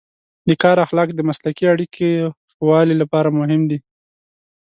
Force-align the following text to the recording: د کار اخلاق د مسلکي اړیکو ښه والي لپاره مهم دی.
د 0.47 0.49
کار 0.63 0.77
اخلاق 0.85 1.09
د 1.15 1.19
مسلکي 1.29 1.63
اړیکو 1.73 2.09
ښه 2.49 2.59
والي 2.69 2.95
لپاره 3.01 3.29
مهم 3.39 3.61
دی. 3.69 3.79